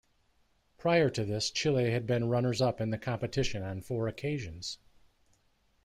Prior 0.79 1.11
to 1.11 1.23
this, 1.23 1.51
Chile 1.51 1.91
had 1.91 2.07
been 2.07 2.27
runners-up 2.27 2.81
in 2.81 2.89
the 2.89 2.97
competition 2.97 3.61
on 3.61 3.81
four 3.81 4.07
occasions. 4.07 4.79